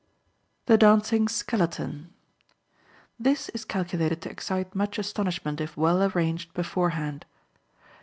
The 0.65 0.79
Dancing 0.79 1.27
Skeleton.—This 1.27 3.49
is 3.49 3.65
calculated 3.65 4.19
to 4.23 4.31
excite 4.31 4.73
much 4.73 4.97
astonishment, 4.97 5.61
if 5.61 5.77
well 5.77 6.01
arranged 6.01 6.55
beforehand. 6.55 7.23